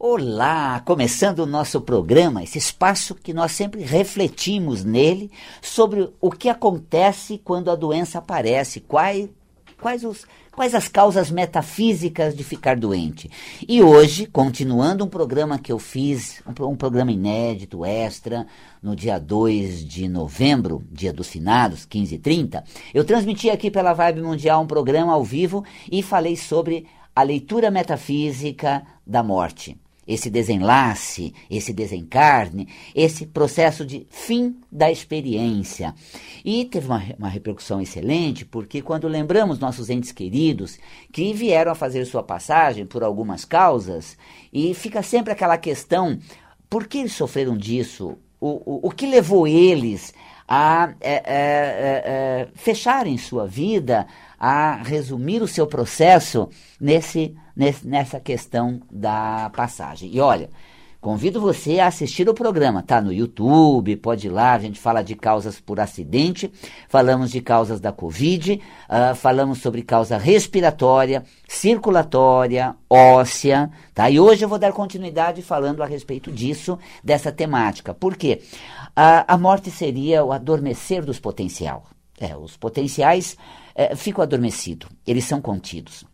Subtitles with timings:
[0.00, 5.28] Olá, começando o nosso programa, esse espaço que nós sempre refletimos nele
[5.60, 9.28] sobre o que acontece quando a doença aparece, quais,
[9.80, 10.24] quais, os,
[10.54, 13.28] quais as causas metafísicas de ficar doente.
[13.66, 18.46] E hoje, continuando um programa que eu fiz, um, um programa inédito, extra,
[18.80, 23.94] no dia 2 de novembro, dia dos finados, 15 e 30, eu transmiti aqui pela
[23.94, 26.86] Vibe Mundial um programa ao vivo e falei sobre
[27.16, 29.76] a leitura metafísica da morte
[30.08, 35.94] esse desenlace, esse desencarne, esse processo de fim da experiência.
[36.42, 40.78] E teve uma, uma repercussão excelente, porque quando lembramos nossos entes queridos
[41.12, 44.16] que vieram a fazer sua passagem por algumas causas,
[44.50, 46.18] e fica sempre aquela questão:
[46.70, 48.16] por que eles sofreram disso?
[48.40, 50.14] O, o, que levou eles
[50.46, 54.06] a é, é, é, é fecharem sua vida,
[54.38, 56.48] a resumir o seu processo
[56.80, 60.10] nesse, nesse, nessa questão da passagem.
[60.14, 60.48] E olha,
[61.00, 65.02] convido você a assistir o programa, tá no YouTube, pode ir lá, a gente fala
[65.02, 66.50] de causas por acidente,
[66.88, 74.10] falamos de causas da Covid, uh, falamos sobre causa respiratória, circulatória, óssea, tá?
[74.10, 77.94] E hoje eu vou dar continuidade falando a respeito disso, dessa temática.
[77.94, 78.42] Por quê?
[78.88, 81.82] Uh, a morte seria o adormecer dos potenciais.
[82.20, 83.36] É, os potenciais
[83.76, 86.04] é, ficam adormecidos, eles são contidos.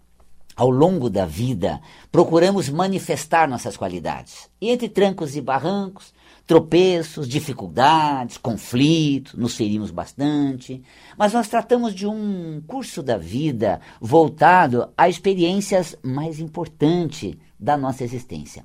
[0.57, 1.81] Ao longo da vida,
[2.13, 4.49] procuramos manifestar nossas qualidades.
[4.61, 6.15] E entre trancos e barrancos,
[6.47, 10.83] tropeços, dificuldades, conflitos, nos ferimos bastante,
[11.17, 18.05] mas nós tratamos de um curso da vida voltado a experiências mais importantes da nossa
[18.05, 18.65] existência.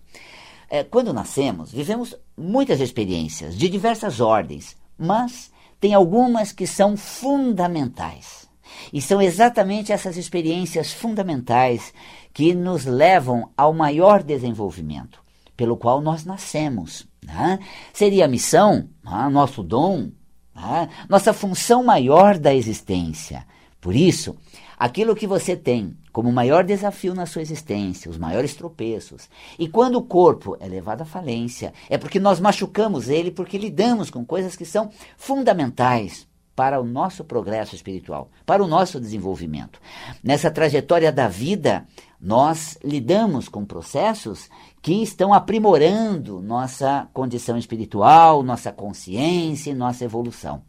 [0.69, 8.48] É, quando nascemos, vivemos muitas experiências de diversas ordens, mas tem algumas que são fundamentais.
[8.91, 11.93] E são exatamente essas experiências fundamentais
[12.33, 15.21] que nos levam ao maior desenvolvimento,
[15.55, 17.07] pelo qual nós nascemos.
[17.23, 17.59] Né?
[17.93, 19.29] Seria a missão, né?
[19.29, 20.11] nosso dom,
[20.55, 20.89] né?
[21.07, 23.45] nossa função maior da existência.
[23.81, 24.35] Por isso,
[24.77, 29.29] aquilo que você tem como maior desafio na sua existência, os maiores tropeços.
[29.57, 34.09] E quando o corpo é levado à falência, é porque nós machucamos ele, porque lidamos
[34.09, 36.27] com coisas que são fundamentais
[36.59, 39.79] para o nosso progresso espiritual, para o nosso desenvolvimento.
[40.21, 41.87] Nessa trajetória da vida,
[42.19, 44.49] nós lidamos com processos
[44.81, 50.61] que estão aprimorando nossa condição espiritual, nossa consciência e nossa evolução.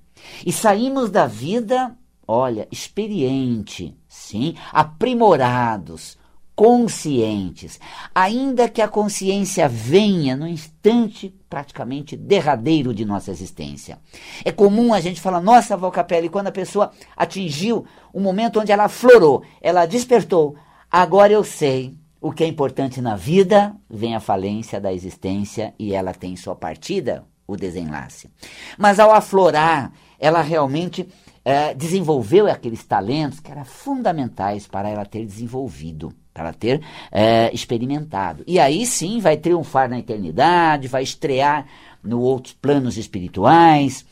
[0.47, 6.17] E saímos da vida olha, experiente, sim, aprimorados,
[6.61, 7.81] conscientes,
[8.15, 13.99] ainda que a consciência venha no instante praticamente derradeiro de nossa existência.
[14.45, 18.91] É comum a gente falar, nossa, Valcapelli, quando a pessoa atingiu o momento onde ela
[18.91, 20.55] florou, ela despertou,
[20.91, 25.95] agora eu sei o que é importante na vida, vem a falência da existência e
[25.95, 28.29] ela tem sua partida, o desenlace.
[28.77, 31.09] Mas ao aflorar, ela realmente
[31.43, 36.81] é, desenvolveu aqueles talentos que eram fundamentais para ela ter desenvolvido, ela ter
[37.11, 38.43] é, experimentado.
[38.47, 41.67] E aí sim vai triunfar na eternidade, vai estrear
[42.03, 44.05] no outros planos espirituais.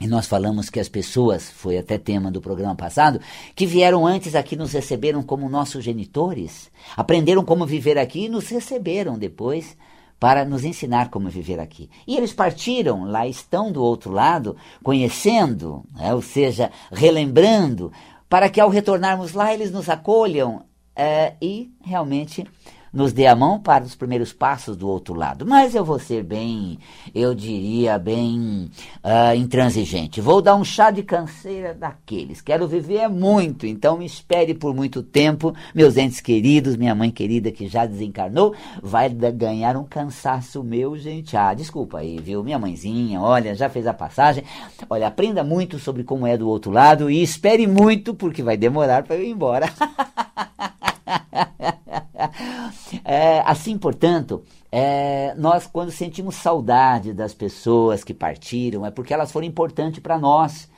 [0.00, 3.20] E nós falamos que as pessoas, foi até tema do programa passado,
[3.56, 8.48] que vieram antes aqui nos receberam como nossos genitores, aprenderam como viver aqui e nos
[8.48, 9.76] receberam depois
[10.20, 11.90] para nos ensinar como viver aqui.
[12.06, 17.92] E eles partiram, lá estão do outro lado, conhecendo, né, ou seja, relembrando,
[18.28, 20.64] para que ao retornarmos lá eles nos acolham
[20.98, 22.44] é, e realmente
[22.92, 25.46] nos dê a mão para os primeiros passos do outro lado.
[25.46, 26.78] Mas eu vou ser bem,
[27.14, 28.70] eu diria, bem
[29.04, 30.20] uh, intransigente.
[30.20, 32.40] Vou dar um chá de canseira daqueles.
[32.40, 35.54] Quero viver muito, então me espere por muito tempo.
[35.74, 41.36] Meus entes queridos, minha mãe querida que já desencarnou, vai ganhar um cansaço meu, gente.
[41.36, 42.42] Ah, desculpa aí, viu?
[42.42, 44.44] Minha mãezinha, olha, já fez a passagem.
[44.88, 49.02] Olha, aprenda muito sobre como é do outro lado e espere muito, porque vai demorar
[49.02, 49.68] para eu ir embora.
[53.04, 59.30] É, assim, portanto, é, nós quando sentimos saudade das pessoas que partiram, é porque elas
[59.32, 60.68] foram importantes para nós.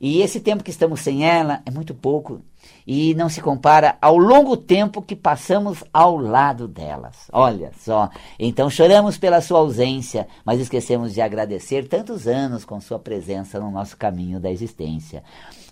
[0.00, 2.40] E esse tempo que estamos sem ela é muito pouco
[2.86, 7.28] e não se compara ao longo tempo que passamos ao lado delas.
[7.32, 8.10] Olha só.
[8.38, 13.70] Então choramos pela sua ausência, mas esquecemos de agradecer tantos anos com sua presença no
[13.70, 15.22] nosso caminho da existência.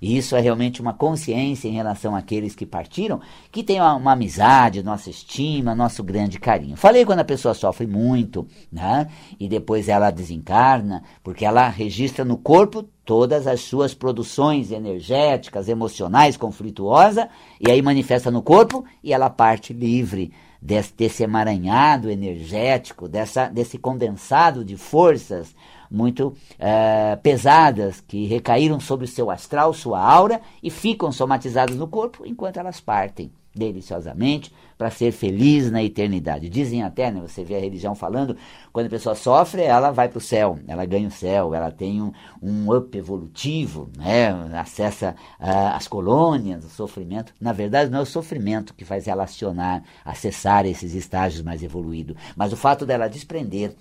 [0.01, 3.21] E isso é realmente uma consciência em relação àqueles que partiram,
[3.53, 6.77] que tem uma, uma amizade, nossa estima, nosso grande carinho.
[6.77, 9.09] Falei quando a pessoa sofre muito, né?
[9.39, 16.37] E depois ela desencarna, porque ela registra no corpo todas as suas produções energéticas, emocionais,
[16.37, 17.27] conflituosas,
[17.61, 23.79] e aí manifesta no corpo e ela parte livre desse, desse emaranhado energético, dessa, desse
[23.79, 25.57] condensado de forças
[25.91, 31.89] muito é, pesadas que recaíram sobre o seu astral, sua aura e ficam somatizadas no
[31.89, 36.49] corpo enquanto elas partem deliciosamente para ser feliz na eternidade.
[36.49, 38.37] Dizem até, né, você vê a religião falando,
[38.73, 42.01] quando a pessoa sofre, ela vai para o céu, ela ganha o céu, ela tem
[42.01, 47.35] um, um up evolutivo, né, acessa uh, as colônias, o sofrimento.
[47.41, 52.53] Na verdade, não é o sofrimento que faz relacionar, acessar esses estágios mais evoluídos, mas
[52.53, 53.75] o fato dela desprender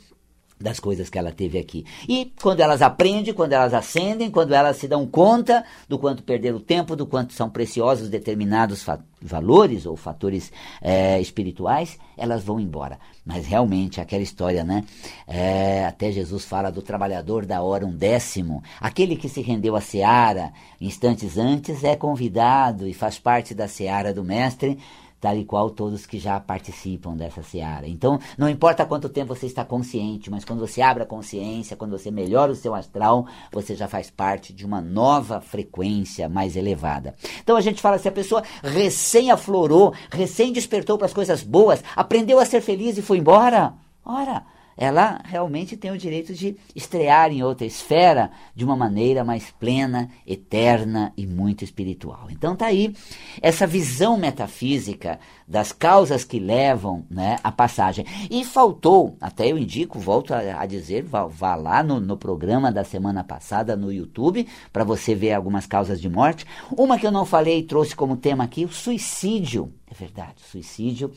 [0.60, 1.86] das coisas que ela teve aqui.
[2.08, 6.58] E quando elas aprendem, quando elas ascendem, quando elas se dão conta do quanto perderam
[6.58, 8.86] o tempo, do quanto são preciosos determinados
[9.22, 10.52] valores ou fatores
[10.82, 13.00] é, espirituais, elas vão embora.
[13.26, 14.84] Mas realmente, aquela história, né?
[15.28, 18.62] É, até Jesus fala do trabalhador da hora um décimo.
[18.82, 20.52] Aquele que se rendeu à seara
[20.82, 24.78] instantes antes é convidado e faz parte da seara do Mestre
[25.19, 27.88] tal e qual todos que já participam dessa seara.
[27.88, 31.98] Então, não importa quanto tempo você está consciente, mas quando você abre a consciência, quando
[31.98, 37.16] você melhora o seu astral, você já faz parte de uma nova frequência mais elevada.
[37.42, 41.83] Então a gente fala se a pessoa recém aflorou, recém despertou para as coisas boas,
[41.95, 43.74] aprendeu a ser feliz e foi embora.
[44.06, 44.44] Ora,
[44.80, 50.10] ela realmente tem o direito de estrear em outra esfera de uma maneira mais plena,
[50.26, 52.28] eterna e muito espiritual.
[52.30, 52.96] Então tá aí
[53.42, 58.06] essa visão metafísica das causas que levam né, à passagem.
[58.31, 62.72] E faltou, até eu indico, volto a, a dizer, vá, vá lá no, no, programa
[62.72, 66.46] da semana passada no YouTube para você ver algumas causas de morte.
[66.72, 69.74] Uma que eu não falei e trouxe como tema aqui, o suicídio.
[69.92, 71.12] É verdade, suicídio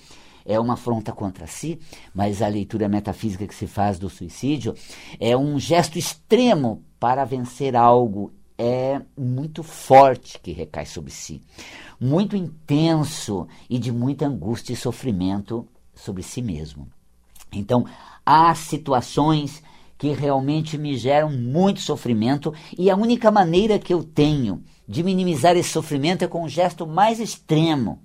[0.44, 1.79] é uma afronta contra si,
[2.15, 4.75] mas a leitura metafísica que se faz do suicídio
[5.19, 11.43] é um gesto extremo para vencer algo é muito forte que recai sobre si,
[12.00, 16.88] muito intenso e de muita angústia e sofrimento sobre si mesmo.
[17.53, 17.85] Então,
[18.25, 19.62] há situações
[19.99, 25.56] que realmente me geram muito sofrimento e a única maneira que eu tenho de minimizar
[25.56, 28.00] esse sofrimento é com um gesto mais extremo,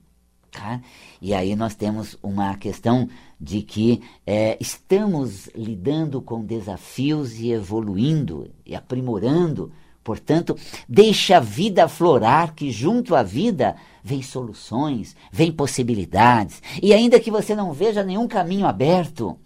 [0.51, 0.81] Tá?
[1.21, 3.09] E aí nós temos uma questão
[3.39, 9.71] de que é, estamos lidando com desafios e evoluindo e aprimorando.
[10.03, 10.55] Portanto,
[10.87, 16.61] deixe a vida aflorar, que junto à vida vem soluções, vem possibilidades.
[16.81, 19.37] E ainda que você não veja nenhum caminho aberto,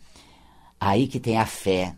[0.80, 1.95] aí que tem a fé,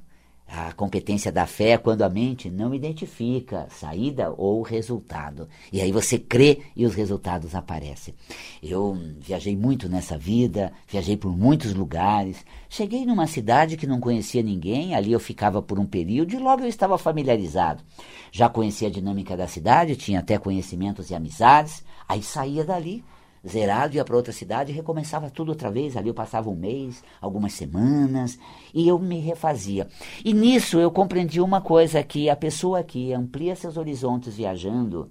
[0.55, 5.50] a competência da fé é quando a mente não identifica saída ou resultado.
[5.71, 8.13] E aí você crê e os resultados aparecem.
[8.61, 12.45] Eu viajei muito nessa vida, viajei por muitos lugares.
[12.69, 16.61] Cheguei numa cidade que não conhecia ninguém, ali eu ficava por um período e logo
[16.61, 17.83] eu estava familiarizado.
[18.31, 21.83] Já conhecia a dinâmica da cidade, tinha até conhecimentos e amizades.
[22.07, 23.03] Aí saía dali
[23.48, 25.98] zerado, ia para outra cidade e recomeçava tudo outra vez.
[25.98, 28.40] Ali eu passava um mês, algumas semanas,
[28.74, 29.88] e eu me refazia.
[30.24, 35.10] E nisso eu compreendi uma coisa, que a pessoa que amplia seus horizontes viajando,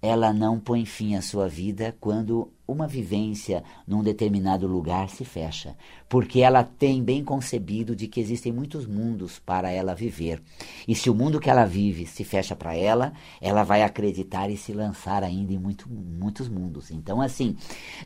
[0.00, 5.74] ela não põe fim à sua vida quando uma vivência num determinado lugar se fecha,
[6.08, 10.40] porque ela tem bem concebido de que existem muitos mundos para ela viver.
[10.86, 14.56] E se o mundo que ela vive se fecha para ela, ela vai acreditar e
[14.56, 16.90] se lançar ainda em muito, muitos mundos.
[16.90, 17.56] Então, assim,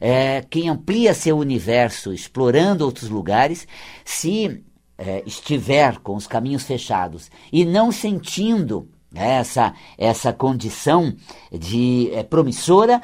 [0.00, 3.66] é, quem amplia seu universo explorando outros lugares,
[4.04, 4.64] se
[4.96, 11.14] é, estiver com os caminhos fechados e não sentindo essa, essa condição
[11.50, 13.02] de é, promissora,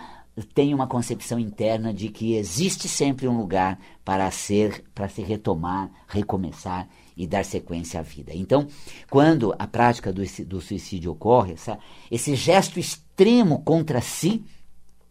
[0.54, 5.90] tem uma concepção interna de que existe sempre um lugar para ser, para se retomar,
[6.06, 8.32] recomeçar e dar sequência à vida.
[8.34, 8.68] Então,
[9.10, 11.78] quando a prática do, do suicídio ocorre, essa,
[12.10, 14.44] esse gesto extremo contra si,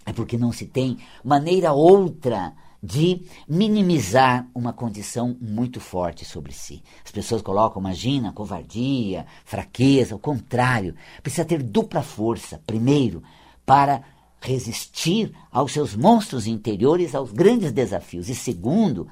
[0.06, 6.84] é porque não se tem maneira outra de minimizar uma condição muito forte sobre si.
[7.04, 10.96] As pessoas colocam, imagina, covardia, fraqueza, o contrário.
[11.22, 13.24] Precisa ter dupla força, primeiro,
[13.66, 14.04] para
[14.40, 19.08] resistir aos seus monstros interiores, aos grandes desafios, e segundo,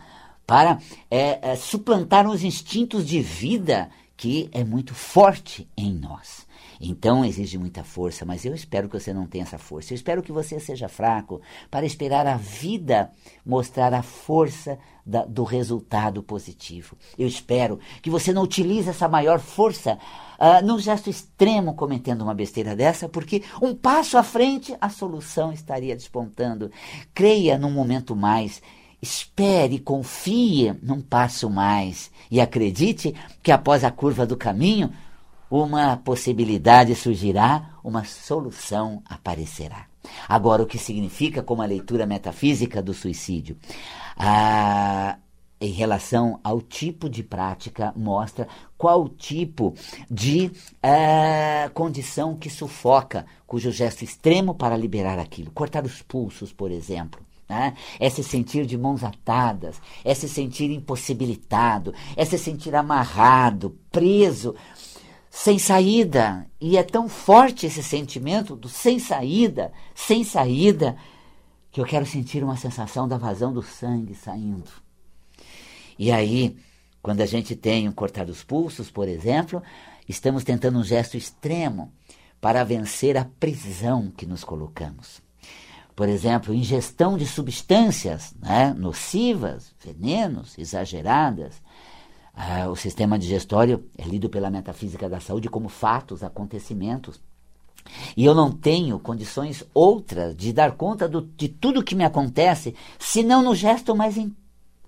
[0.45, 0.79] para
[1.09, 6.45] é, é, suplantar os instintos de vida que é muito forte em nós.
[6.79, 9.93] Então exige muita força, mas eu espero que você não tenha essa força.
[9.93, 13.11] Eu espero que você seja fraco para esperar a vida
[13.45, 16.97] mostrar a força da, do resultado positivo.
[17.17, 19.99] Eu espero que você não utilize essa maior força
[20.39, 25.53] uh, num gesto extremo cometendo uma besteira dessa, porque um passo à frente a solução
[25.53, 26.71] estaria despontando.
[27.13, 28.61] Creia num momento mais.
[29.01, 33.13] Espere, confie num passo mais e acredite
[33.43, 34.91] que após a curva do caminho
[35.63, 39.87] uma possibilidade surgirá, uma solução aparecerá.
[40.27, 43.57] Agora, o que significa como a leitura metafísica do suicídio?
[44.17, 45.17] Ah,
[45.59, 48.47] em relação ao tipo de prática, mostra
[48.77, 49.73] qual tipo
[50.09, 50.51] de
[50.83, 55.51] uh, condição que sufoca, cujo gesto extremo para liberar aquilo.
[55.51, 57.21] Cortar os pulsos, por exemplo.
[57.47, 57.75] Né?
[57.99, 64.55] É se sentir de mãos atadas, é se sentir impossibilitado, é se sentir amarrado, preso,
[65.35, 66.47] sem saída.
[66.61, 70.95] E é tão forte esse sentimento do sem saída, sem saída,
[71.69, 74.71] que eu quero sentir uma sensação da vazão do sangue saindo.
[75.99, 76.55] E aí,
[77.01, 79.61] quando a gente tem um cortar os pulsos, por exemplo,
[80.07, 81.91] estamos tentando um gesto extremo
[82.39, 85.21] para vencer a prisão que nos colocamos.
[85.93, 91.61] Por exemplo, ingestão de substâncias né, nocivas, venenos, exageradas.
[92.35, 97.21] Ah, o sistema digestório é lido pela metafísica da saúde como fatos, acontecimentos.
[98.17, 102.75] E eu não tenho condições outras de dar conta do, de tudo que me acontece,
[102.99, 104.17] senão no gesto mais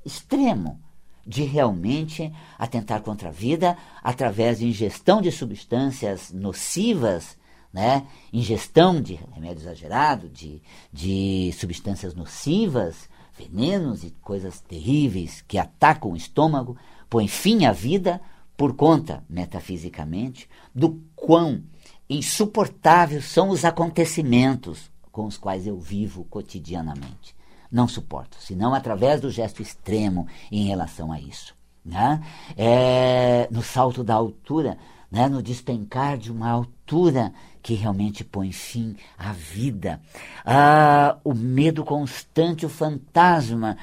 [0.03, 0.81] extremo,
[1.25, 7.37] de realmente atentar contra a vida através de ingestão de substâncias nocivas,
[7.71, 8.07] né?
[8.33, 10.61] ingestão de remédio exagerado, de,
[10.91, 16.75] de substâncias nocivas, venenos e coisas terríveis que atacam o estômago,
[17.09, 18.21] põe fim à vida
[18.55, 21.63] por conta, metafisicamente, do quão
[22.09, 27.37] insuportáveis são os acontecimentos com os quais eu vivo cotidianamente
[27.71, 31.55] não suporto, senão através do gesto extremo em relação a isso.
[31.83, 32.21] Né?
[32.57, 34.77] É, no salto da altura,
[35.09, 35.29] né?
[35.29, 40.01] no despencar de uma altura que realmente põe fim à vida.
[40.45, 43.77] Ah, o medo constante, o fantasma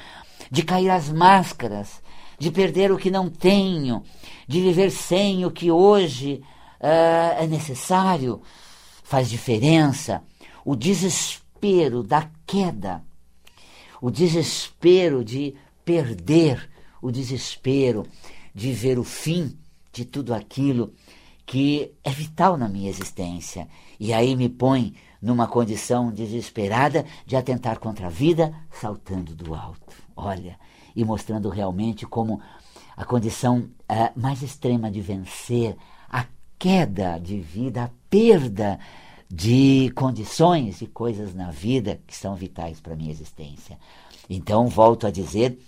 [0.51, 2.03] de cair as máscaras,
[2.39, 4.03] de perder o que não tenho,
[4.47, 6.43] de viver sem o que hoje
[6.81, 8.43] ah, é necessário,
[9.03, 10.23] faz diferença.
[10.65, 13.03] O desespero da queda
[14.05, 16.69] o desespero de perder,
[17.01, 18.07] o desespero
[18.55, 19.57] de ver o fim
[19.91, 20.93] de tudo aquilo
[21.47, 23.67] que é vital na minha existência.
[23.99, 29.97] E aí me põe numa condição desesperada de atentar contra a vida, saltando do alto.
[30.15, 30.59] Olha,
[30.95, 32.41] e mostrando realmente como
[32.97, 35.77] a condição uh, mais extrema de vencer
[36.09, 36.27] a
[36.59, 38.79] queda de vida, a perda
[39.29, 43.79] de condições e coisas na vida que são vitais para a minha existência.
[44.31, 45.59] Então, volto a dizer,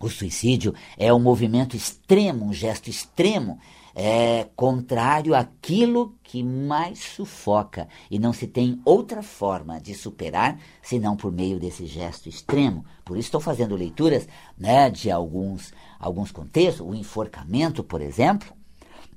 [0.00, 3.58] o suicídio é um movimento extremo, um gesto extremo,
[3.98, 11.16] é contrário àquilo que mais sufoca e não se tem outra forma de superar senão
[11.16, 12.84] por meio desse gesto extremo.
[13.02, 18.52] Por isso estou fazendo leituras né, de alguns, alguns contextos, o enforcamento, por exemplo,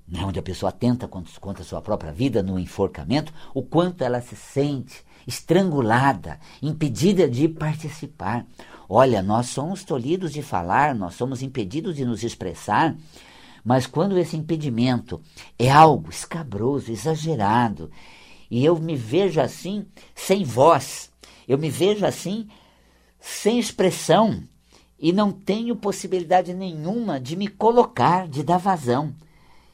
[0.08, 4.22] né, onde a pessoa tenta contra a sua própria vida no enforcamento, o quanto ela
[4.22, 8.46] se sente estrangulada, impedida de participar.
[8.88, 12.96] Olha, nós somos tolhidos de falar, nós somos impedidos de nos expressar,
[13.64, 15.22] mas quando esse impedimento
[15.58, 17.92] é algo escabroso, exagerado,
[18.50, 19.86] e eu me vejo assim
[20.16, 21.12] sem voz,
[21.48, 22.48] eu me vejo assim
[23.20, 24.44] sem expressão,
[25.00, 29.16] e não tenho possibilidade nenhuma de me colocar, de dar vazão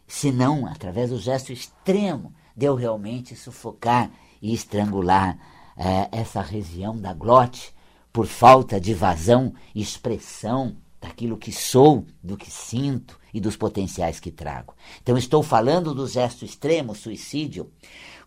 [0.08, 4.12] senão através do gesto extremo de eu realmente sufocar
[4.42, 5.38] e estrangular
[5.76, 7.74] é, essa região da glote
[8.14, 14.32] por falta de vazão expressão daquilo que sou, do que sinto e dos potenciais que
[14.32, 14.74] trago.
[15.02, 17.72] Então estou falando do gesto extremo, suicídio,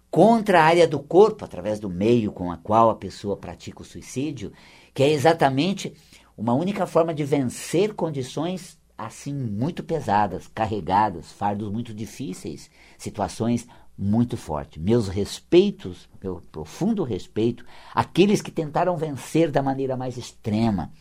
[0.08, 3.85] contra a área do corpo, através do meio com a qual a pessoa pratica o
[3.85, 4.52] suicídio,
[4.94, 5.92] que é exatamente
[6.37, 13.66] uma única forma de vencer condições assim muito pesadas, carregadas, fardos muito difíceis, situações
[13.99, 14.80] muito fortes.
[14.80, 20.92] Meus respeitos, meu profundo respeito àqueles que tentaram vencer da maneira mais extrema.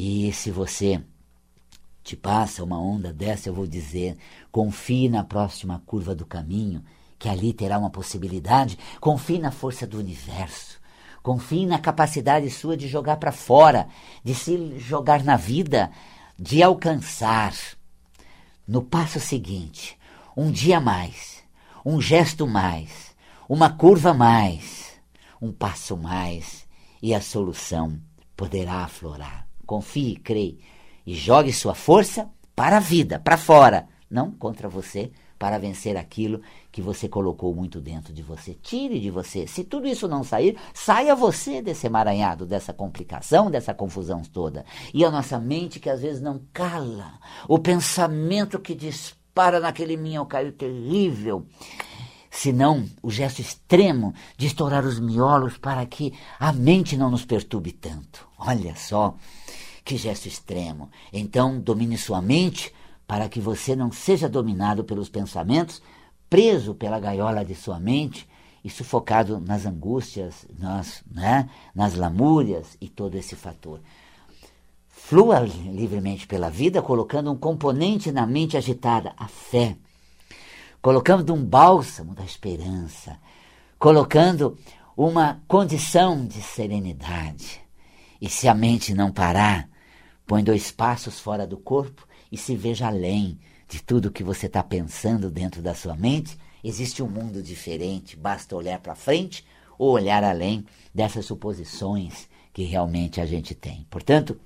[0.00, 1.02] E se você
[2.04, 4.16] te passa uma onda dessa, eu vou dizer:
[4.52, 6.84] confie na próxima curva do caminho,
[7.18, 8.78] que ali terá uma possibilidade.
[9.00, 10.78] Confie na força do universo.
[11.20, 13.88] Confie na capacidade sua de jogar para fora,
[14.22, 15.90] de se jogar na vida,
[16.38, 17.52] de alcançar
[18.68, 19.98] no passo seguinte
[20.36, 21.42] um dia mais,
[21.84, 23.16] um gesto mais,
[23.48, 24.92] uma curva mais,
[25.42, 26.68] um passo mais
[27.02, 28.00] e a solução
[28.36, 29.47] poderá aflorar.
[29.68, 30.56] Confie, creia
[31.06, 36.40] e jogue sua força para a vida, para fora, não contra você, para vencer aquilo
[36.72, 38.54] que você colocou muito dentro de você.
[38.54, 39.46] Tire de você.
[39.46, 44.64] Se tudo isso não sair, saia você desse emaranhado, dessa complicação, dessa confusão toda.
[44.94, 50.50] E a nossa mente que às vezes não cala, o pensamento que dispara naquele minhocário
[50.50, 51.46] terrível
[52.38, 57.72] senão o gesto extremo de estourar os miolos para que a mente não nos perturbe
[57.72, 58.28] tanto.
[58.38, 59.16] Olha só
[59.84, 60.88] Que gesto extremo!
[61.12, 62.72] Então, domine sua mente
[63.08, 65.82] para que você não seja dominado pelos pensamentos,
[66.28, 68.28] preso pela gaiola de sua mente
[68.62, 73.80] e sufocado nas angústias, nas, né, nas lamúrias e todo esse fator.
[74.88, 79.76] Flua livremente pela vida, colocando um componente na mente agitada, a fé.
[80.80, 83.18] Colocando um bálsamo da esperança.
[83.78, 84.56] Colocando
[84.96, 87.60] uma condição de serenidade.
[88.20, 89.68] E se a mente não parar,
[90.26, 94.62] põe dois passos fora do corpo e se veja além de tudo que você está
[94.62, 96.38] pensando dentro da sua mente.
[96.62, 99.44] Existe um mundo diferente, basta olhar para frente
[99.78, 103.86] ou olhar além dessas suposições que realmente a gente tem.
[103.88, 104.40] Portanto,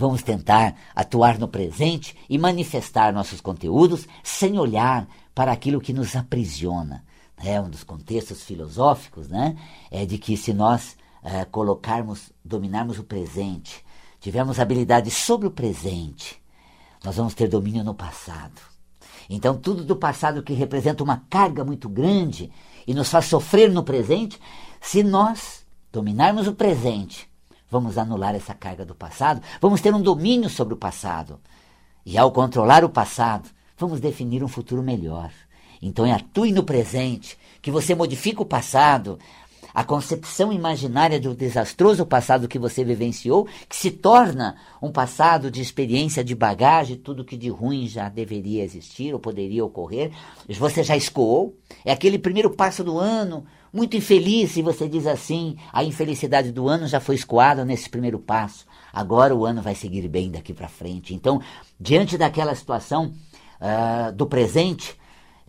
[0.00, 6.16] Vamos tentar atuar no presente e manifestar nossos conteúdos sem olhar para aquilo que nos
[6.16, 7.04] aprisiona.
[7.36, 9.58] É um dos contextos filosóficos, né?
[9.90, 13.84] É de que se nós é, colocarmos, dominarmos o presente,
[14.18, 16.40] tivermos habilidade sobre o presente,
[17.04, 18.58] nós vamos ter domínio no passado.
[19.28, 22.50] Então, tudo do passado que representa uma carga muito grande
[22.86, 24.40] e nos faz sofrer no presente,
[24.80, 27.29] se nós dominarmos o presente,
[27.70, 31.38] vamos anular essa carga do passado, vamos ter um domínio sobre o passado.
[32.04, 33.48] E ao controlar o passado,
[33.78, 35.30] vamos definir um futuro melhor.
[35.80, 39.18] Então é atue no presente, que você modifica o passado,
[39.72, 45.60] a concepção imaginária do desastroso passado que você vivenciou, que se torna um passado de
[45.60, 50.10] experiência, de bagagem, tudo que de ruim já deveria existir ou poderia ocorrer,
[50.48, 51.56] você já escoou.
[51.84, 56.68] É aquele primeiro passo do ano, muito infeliz se você diz assim, a infelicidade do
[56.68, 58.66] ano já foi escoada nesse primeiro passo.
[58.92, 61.14] Agora o ano vai seguir bem daqui para frente.
[61.14, 61.40] Então,
[61.78, 63.12] diante daquela situação
[63.60, 64.98] uh, do presente,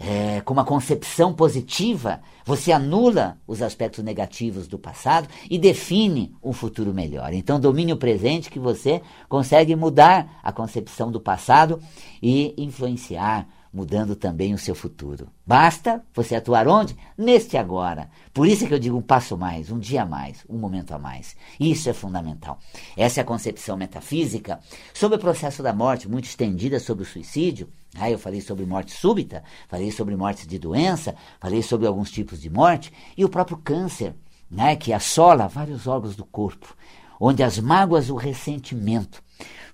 [0.04, 6.52] é, com uma concepção positiva, você anula os aspectos negativos do passado e define um
[6.52, 7.32] futuro melhor.
[7.34, 11.80] Então, domine o presente que você consegue mudar a concepção do passado
[12.22, 15.30] e influenciar mudando também o seu futuro.
[15.46, 16.96] Basta você atuar onde?
[17.18, 18.10] Neste agora.
[18.34, 20.94] Por isso é que eu digo um passo mais, um dia a mais, um momento
[20.94, 21.36] a mais.
[21.60, 22.60] Isso é fundamental.
[22.98, 24.60] Essa é a concepção metafísica
[24.94, 27.70] sobre o processo da morte, muito estendida sobre o suicídio.
[27.96, 32.42] Ah, eu falei sobre morte súbita, falei sobre morte de doença, falei sobre alguns tipos
[32.42, 34.16] de morte e o próprio câncer,
[34.50, 36.76] né, que assola vários órgãos do corpo,
[37.20, 39.22] onde as mágoas, o ressentimento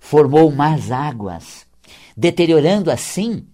[0.00, 1.66] formou más águas,
[2.16, 3.46] deteriorando assim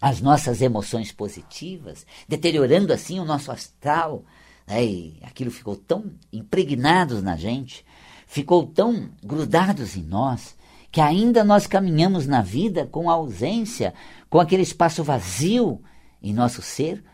[0.00, 4.24] as nossas emoções positivas, deteriorando assim o nosso astral.
[4.66, 4.84] Né?
[4.84, 7.84] E aquilo ficou tão impregnados na gente,
[8.26, 10.56] ficou tão grudados em nós,
[10.90, 13.92] que ainda nós caminhamos na vida com a ausência,
[14.28, 15.80] com aquele espaço vazio
[16.22, 17.04] em nosso ser,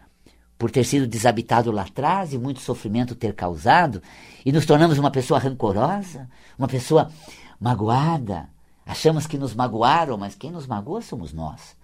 [0.59, 4.01] por ter sido desabitado lá atrás e muito sofrimento ter causado,
[4.45, 7.11] e nos tornamos uma pessoa rancorosa, uma pessoa
[7.61, 8.49] magoada.
[8.87, 11.77] Achamos que nos magoaram, mas quem nos magoa somos nós.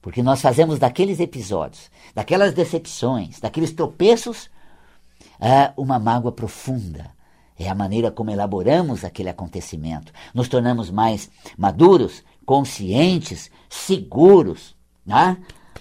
[0.00, 4.50] Porque nós fazemos daqueles episódios, daquelas decepções, daqueles tropeços,
[5.38, 7.10] é, uma mágoa profunda.
[7.58, 10.12] É a maneira como elaboramos aquele acontecimento.
[10.32, 15.36] Nos tornamos mais maduros, conscientes, seguros, né?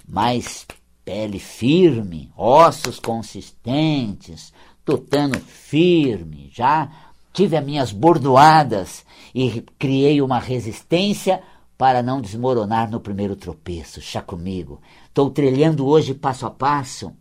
[0.05, 0.65] mais
[1.05, 4.53] pele firme, ossos consistentes,
[4.84, 6.51] tutano firme.
[6.53, 6.91] Já
[7.32, 11.41] tive as minhas bordoadas e criei uma resistência
[11.79, 14.01] para não desmoronar no primeiro tropeço.
[14.01, 14.81] Chá comigo.
[15.07, 17.15] Estou trilhando hoje passo a passo,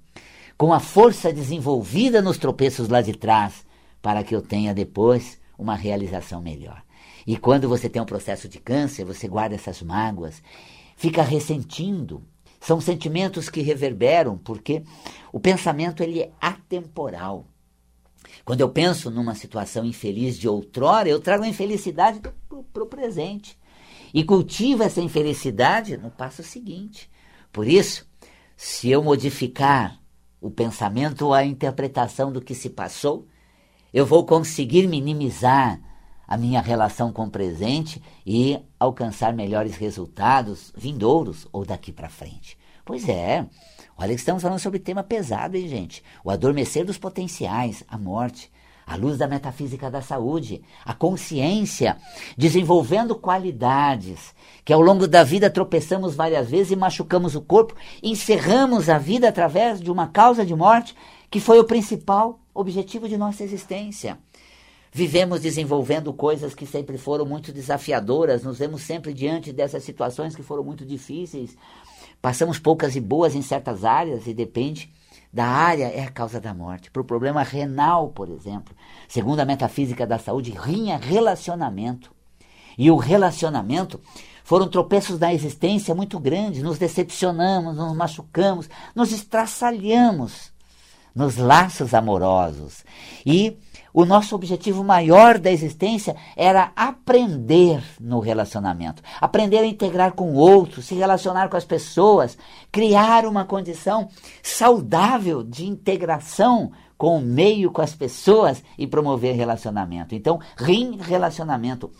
[0.57, 3.65] com a força desenvolvida nos tropeços lá de trás,
[4.03, 6.83] para que eu tenha depois uma realização melhor.
[7.25, 10.43] E quando você tem um processo de câncer, você guarda essas mágoas,
[10.97, 12.21] fica ressentindo.
[12.61, 14.83] São sentimentos que reverberam, porque
[15.33, 17.47] o pensamento ele é atemporal.
[18.45, 23.57] Quando eu penso numa situação infeliz de outrora, eu trago a infelicidade para o presente
[24.13, 27.11] e cultiva essa infelicidade no passo seguinte.
[27.53, 28.07] Por isso,
[28.57, 30.01] se eu modificar
[30.41, 33.27] o pensamento ou a interpretação do que se passou,
[33.93, 35.81] eu vou conseguir minimizar
[36.27, 42.59] a minha relação com o presente e alcançar melhores resultados vindouros ou daqui para frente.
[42.85, 43.47] Pois é,
[43.97, 46.03] olha que estamos falando sobre tema pesado, hein, gente?
[46.23, 48.51] O adormecer dos potenciais, a morte
[48.89, 51.99] à luz da metafísica da saúde, a consciência,
[52.39, 58.89] desenvolvendo qualidades que ao longo da vida tropeçamos várias vezes e machucamos o corpo, encerramos
[58.89, 60.97] a vida através de uma causa de morte
[61.31, 64.19] que foi o principal objetivo de nossa existência.
[64.91, 70.43] Vivemos desenvolvendo coisas que sempre foram muito desafiadoras, nos vemos sempre diante dessas situações que
[70.43, 71.55] foram muito difíceis.
[72.23, 74.91] Passamos poucas e boas em certas áreas e depende
[75.33, 76.91] da área é a causa da morte.
[76.91, 78.75] Para o problema renal, por exemplo,
[79.09, 82.11] segundo a metafísica da saúde, rim é relacionamento.
[82.77, 84.01] e o relacionamento
[84.45, 86.63] foram tropeços da existência muito grandes.
[86.63, 90.53] Nos decepcionamos, nos machucamos, nos estraçalhamos
[91.19, 92.85] nos laços amorosos.
[93.27, 93.59] E
[93.93, 100.37] o nosso objetivo maior da existência era aprender no relacionamento, aprender a integrar com o
[100.37, 102.37] outro, se relacionar com as pessoas,
[102.71, 104.09] criar uma condição
[104.43, 110.15] saudável de integração com o meio, com as pessoas e promover relacionamento.
[110.15, 111.91] Então, rim relacionamento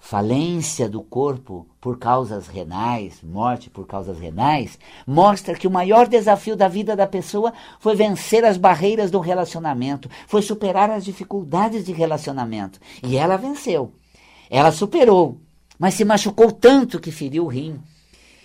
[0.00, 6.56] falência do corpo por causas renais, morte por causas renais, mostra que o maior desafio
[6.56, 11.92] da vida da pessoa foi vencer as barreiras do relacionamento, foi superar as dificuldades de
[11.92, 12.80] relacionamento.
[13.02, 13.92] E ela venceu.
[14.48, 15.38] Ela superou,
[15.78, 17.78] mas se machucou tanto que feriu o rim.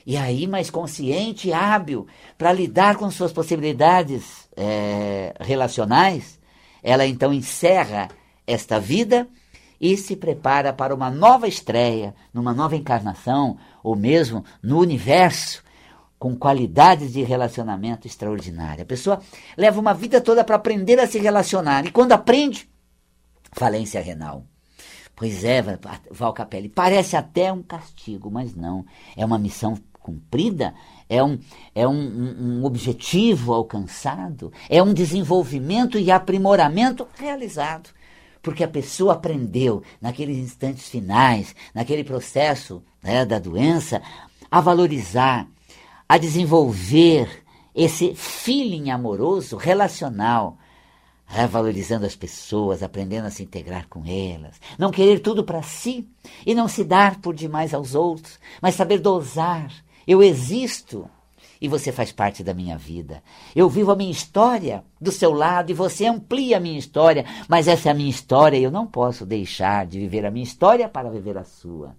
[0.06, 2.06] E aí, mais consciente e hábil
[2.38, 6.38] para lidar com suas possibilidades é, relacionais,
[6.84, 8.10] ela então encerra
[8.46, 9.28] esta vida
[9.80, 15.64] e se prepara para uma nova estreia, numa nova encarnação, ou mesmo no universo,
[16.18, 18.84] com qualidades de relacionamento extraordinária.
[18.84, 19.22] A pessoa
[19.58, 22.70] leva uma vida toda para aprender a se relacionar, e quando aprende,
[23.52, 24.46] falência renal.
[25.16, 25.64] Pois é,
[26.12, 28.86] Val Capelli, parece até um castigo, mas não.
[29.16, 30.74] É uma missão cumprida,
[31.10, 31.40] é um,
[31.74, 37.90] é um, um, um objetivo alcançado, é um desenvolvimento e aprimoramento realizado
[38.46, 44.04] porque a pessoa aprendeu, naqueles instantes finais, naquele processo né, da doença,
[44.52, 45.48] a valorizar,
[46.08, 50.60] a desenvolver esse feeling amoroso, relacional,
[51.26, 56.08] revalorizando as pessoas, aprendendo a se integrar com elas, não querer tudo para si
[56.46, 59.72] e não se dar por demais aos outros, mas saber dosar.
[60.06, 61.10] Eu existo,
[61.66, 63.24] e você faz parte da minha vida.
[63.56, 67.68] Eu vivo a minha história do seu lado e você amplia a minha história, mas
[67.68, 70.88] essa é a minha história e eu não posso deixar de viver a minha história
[70.88, 71.96] para viver a sua.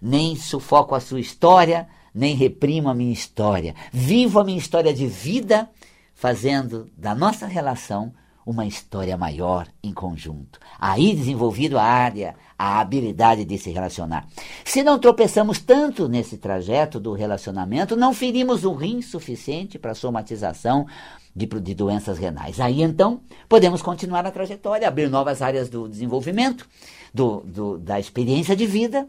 [0.00, 3.74] Nem sufoco a sua história, nem reprimo a minha história.
[3.92, 5.68] Vivo a minha história de vida,
[6.14, 10.58] fazendo da nossa relação uma história maior em conjunto.
[10.78, 14.26] Aí desenvolvido a área, a habilidade de se relacionar.
[14.64, 19.96] Se não tropeçamos tanto nesse trajeto do relacionamento, não ferimos o rim suficiente para a
[19.96, 20.86] somatização
[21.34, 22.60] de, de doenças renais.
[22.60, 26.68] Aí então podemos continuar a trajetória, abrir novas áreas do desenvolvimento,
[27.12, 29.08] do, do, da experiência de vida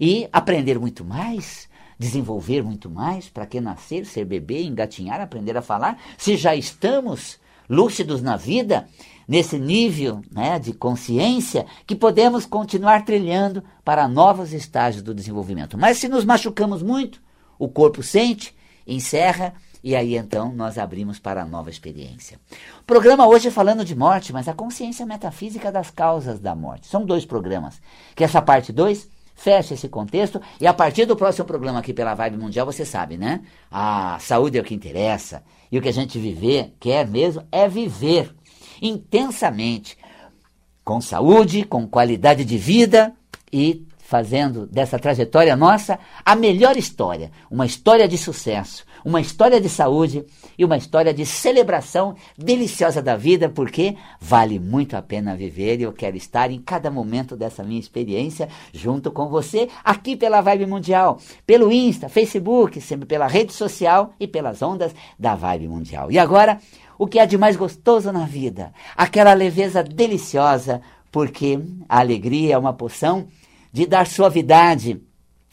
[0.00, 1.68] e aprender muito mais
[2.00, 7.38] desenvolver muito mais, para que nascer, ser bebê, engatinhar, aprender a falar, se já estamos
[7.70, 8.88] lúcidos na vida,
[9.28, 15.78] nesse nível né, de consciência, que podemos continuar trilhando para novos estágios do desenvolvimento.
[15.78, 17.22] Mas se nos machucamos muito,
[17.56, 18.52] o corpo sente,
[18.84, 22.38] encerra e aí então nós abrimos para a nova experiência.
[22.80, 26.86] O programa hoje é falando de morte, mas a consciência metafísica das causas da morte.
[26.86, 27.80] São dois programas.
[28.14, 29.08] Que essa parte 2
[29.40, 33.16] fecha esse contexto e a partir do próximo programa aqui pela Vibe Mundial, você sabe,
[33.16, 33.40] né?
[33.70, 37.66] A saúde é o que interessa e o que a gente viver, quer mesmo, é
[37.66, 38.34] viver
[38.82, 39.96] intensamente,
[40.84, 43.14] com saúde, com qualidade de vida
[43.50, 49.68] e fazendo dessa trajetória nossa a melhor história, uma história de sucesso, uma história de
[49.68, 50.24] saúde
[50.58, 55.84] e uma história de celebração deliciosa da vida, porque vale muito a pena viver e
[55.84, 60.66] eu quero estar em cada momento dessa minha experiência junto com você aqui pela Vibe
[60.66, 66.10] Mundial, pelo Insta, Facebook, sempre pela rede social e pelas ondas da Vibe Mundial.
[66.10, 66.58] E agora,
[66.98, 68.72] o que há de mais gostoso na vida?
[68.96, 73.28] Aquela leveza deliciosa, porque a alegria é uma poção
[73.72, 75.00] de dar suavidade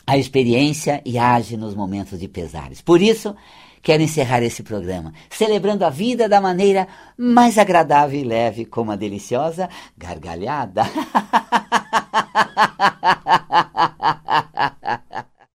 [0.05, 2.81] à experiência e age nos momentos de pesares.
[2.81, 3.35] Por isso,
[3.81, 8.97] quero encerrar esse programa celebrando a vida da maneira mais agradável e leve, com uma
[8.97, 10.83] deliciosa gargalhada.